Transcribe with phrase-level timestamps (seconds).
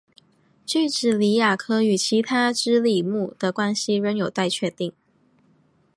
[0.65, 4.91] 锯脂鲤亚科与其他脂鲤目的关系仍有待确定。